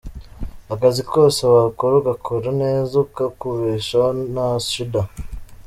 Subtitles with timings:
[0.73, 5.01] Akazi kose wakora ukagakora neza kakubeshaho nta shida.